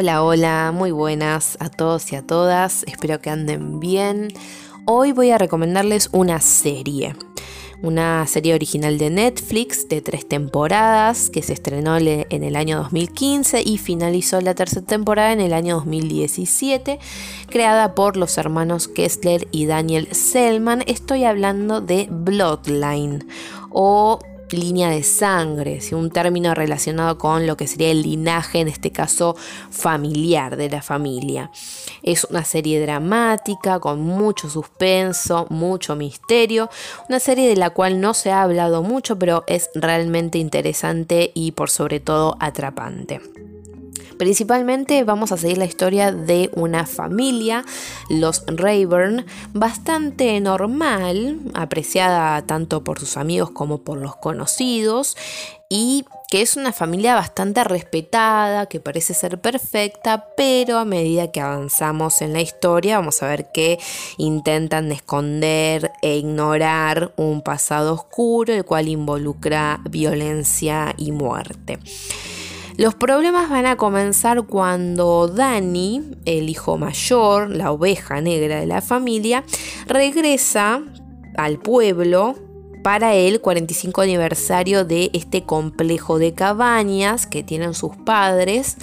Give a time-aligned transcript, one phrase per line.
[0.00, 4.28] Hola, hola, muy buenas a todos y a todas, espero que anden bien.
[4.84, 7.16] Hoy voy a recomendarles una serie,
[7.82, 13.60] una serie original de Netflix de tres temporadas que se estrenó en el año 2015
[13.66, 17.00] y finalizó la tercera temporada en el año 2017,
[17.48, 20.84] creada por los hermanos Kessler y Daniel Selman.
[20.86, 23.26] Estoy hablando de Bloodline
[23.70, 24.20] o
[24.56, 29.36] línea de sangre, un término relacionado con lo que sería el linaje, en este caso
[29.70, 31.50] familiar de la familia.
[32.02, 36.70] Es una serie dramática con mucho suspenso, mucho misterio,
[37.08, 41.52] una serie de la cual no se ha hablado mucho, pero es realmente interesante y
[41.52, 43.20] por sobre todo atrapante.
[44.18, 47.64] Principalmente vamos a seguir la historia de una familia,
[48.10, 55.16] los Rayburn, bastante normal, apreciada tanto por sus amigos como por los conocidos,
[55.68, 61.40] y que es una familia bastante respetada, que parece ser perfecta, pero a medida que
[61.40, 63.78] avanzamos en la historia vamos a ver que
[64.16, 71.78] intentan esconder e ignorar un pasado oscuro, el cual involucra violencia y muerte.
[72.78, 78.80] Los problemas van a comenzar cuando Dani, el hijo mayor, la oveja negra de la
[78.80, 79.42] familia,
[79.88, 80.84] regresa
[81.36, 82.36] al pueblo
[82.84, 88.76] para el 45 aniversario de este complejo de cabañas que tienen sus padres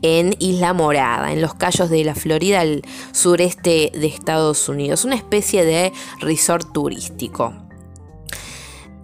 [0.00, 5.16] en Isla Morada, en los Cayos de la Florida, al sureste de Estados Unidos, una
[5.16, 7.52] especie de resort turístico.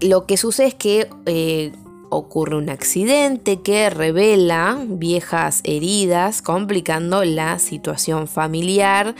[0.00, 1.72] Lo que sucede es que eh,
[2.10, 9.14] ocurre un accidente que revela viejas heridas, complicando la situación familiar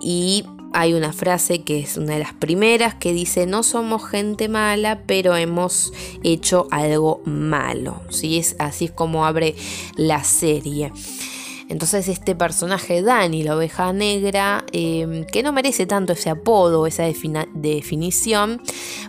[0.00, 4.48] y hay una frase que es una de las primeras que dice no somos gente
[4.48, 5.92] mala pero hemos
[6.22, 8.38] hecho algo malo ¿sí?
[8.38, 9.54] es, así es como abre
[9.96, 10.92] la serie
[11.68, 17.04] entonces este personaje Dani, la oveja negra, em, que no merece tanto ese apodo, esa
[17.54, 18.62] definición,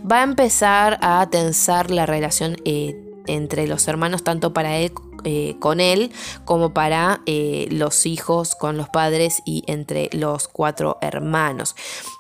[0.10, 4.92] va a empezar a tensar la relación eh, entre los hermanos, tanto para él
[5.24, 6.12] eh, con él
[6.46, 11.76] como para eh, los hijos con los padres y entre los cuatro hermanos.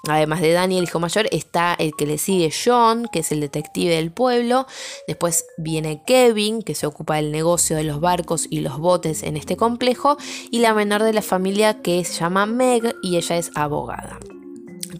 [0.09, 3.40] Además de Dani, el hijo mayor, está el que le sigue John, que es el
[3.40, 4.67] detective del pueblo.
[5.07, 9.38] Después viene Kevin, que se ocupa del negocio de los barcos y los botes en
[9.38, 10.17] este complejo.
[10.51, 14.19] Y la menor de la familia que se llama Meg y ella es abogada.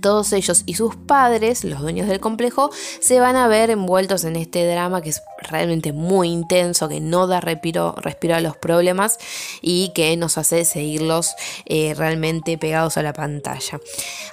[0.01, 2.69] Todos ellos y sus padres, los dueños del complejo,
[3.00, 7.28] se van a ver envueltos en este drama que es realmente muy intenso, que no
[7.28, 7.96] da respiro,
[8.34, 9.18] a los problemas
[9.62, 13.80] y que nos hace seguirlos eh, realmente pegados a la pantalla.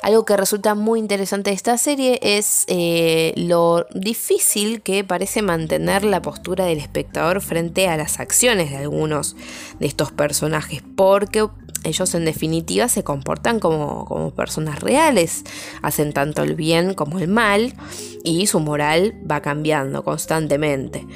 [0.03, 6.05] Algo que resulta muy interesante de esta serie es eh, lo difícil que parece mantener
[6.05, 9.37] la postura del espectador frente a las acciones de algunos
[9.79, 11.47] de estos personajes, porque
[11.85, 15.45] ellos en definitiva se comportan como, personas reales,
[15.83, 17.75] hacen tanto el bien como el mal
[18.25, 21.07] y su moral va cambiando constantemente.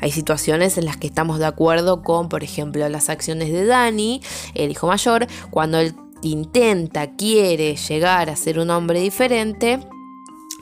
[0.00, 4.22] Hay situaciones en las que estamos de acuerdo con, por ejemplo, las acciones de Dani,
[4.54, 9.80] el hijo mayor, cuando él intenta, quiere llegar a ser un hombre diferente,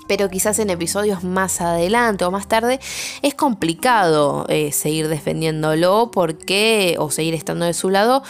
[0.06, 2.78] pero quizás en episodios más adelante o más tarde
[3.22, 8.22] es complicado eh, seguir defendiéndolo porque o seguir estando de su lado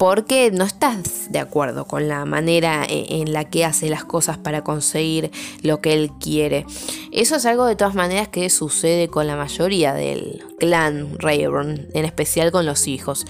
[0.00, 4.38] porque no estás de acuerdo con la manera e, en la que hace las cosas
[4.38, 5.30] para conseguir
[5.60, 6.64] lo que él quiere.
[7.12, 12.04] Eso es algo de todas maneras que sucede con la mayoría del clan Rayburn, en
[12.06, 13.26] especial con los hijos.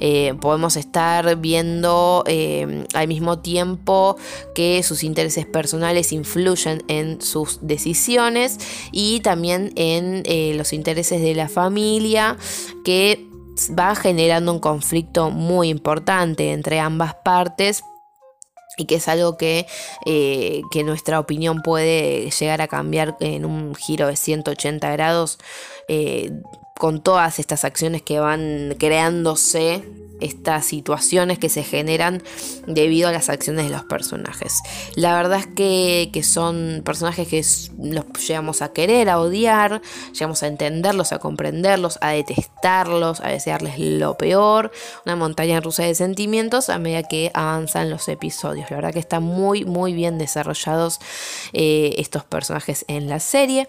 [0.00, 4.16] Eh, podemos estar viendo eh, al mismo tiempo
[4.54, 8.58] que sus intereses personales influyen en sus decisiones
[8.92, 12.38] y también en eh, los intereses de la familia
[12.82, 13.33] que
[13.78, 17.82] va generando un conflicto muy importante entre ambas partes
[18.76, 19.66] y que es algo que,
[20.04, 25.38] eh, que, nuestra opinión puede llegar a cambiar en un giro de 180 grados
[25.88, 26.32] eh,
[26.84, 29.82] con todas estas acciones que van creándose
[30.20, 32.22] estas situaciones que se generan
[32.66, 34.60] debido a las acciones de los personajes.
[34.94, 37.44] La verdad es que, son personajes que
[37.78, 39.82] los llegamos a querer, a odiar,
[40.12, 44.70] llegamos a entenderlos, a comprenderlos, a detestarlos, a desearles lo peor.
[45.04, 48.70] Una montaña rusa de sentimientos a medida que avanzan los episodios.
[48.70, 51.00] La verdad que están muy, muy bien desarrollados
[51.52, 53.68] eh, estos personajes en la serie,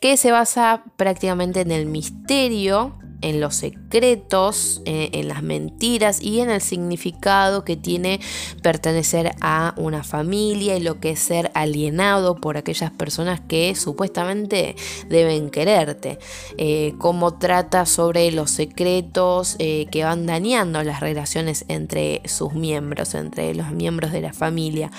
[0.00, 2.92] que se basa prácticamente en el misterio Dio
[3.24, 8.20] en los secretos, eh, en las mentiras y en el significado que tiene
[8.62, 14.76] pertenecer a una familia y lo que es ser alienado por aquellas personas que supuestamente
[15.08, 16.18] deben quererte.
[16.58, 23.14] Eh, cómo trata sobre los secretos eh, que van dañando las relaciones entre sus miembros,
[23.14, 24.90] entre los miembros de la familia.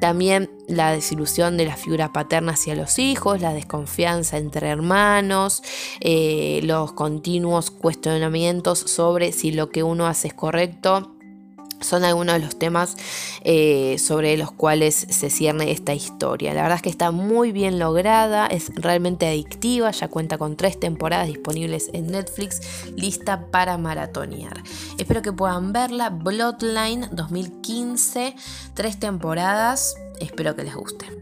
[0.00, 5.62] También la desilusión de la figura paterna hacia los hijos, la desconfianza entre hermanos,
[6.00, 11.14] eh, los continuos cuestionamientos sobre si lo que uno hace es correcto
[11.80, 12.96] son algunos de los temas
[13.42, 16.54] eh, sobre los cuales se cierne esta historia.
[16.54, 20.78] La verdad es que está muy bien lograda, es realmente adictiva, ya cuenta con tres
[20.78, 22.60] temporadas disponibles en Netflix,
[22.96, 24.62] lista para maratonear.
[24.98, 26.10] Espero que puedan verla.
[26.10, 28.34] Bloodline 2015,
[28.74, 31.19] tres temporadas, espero que les guste.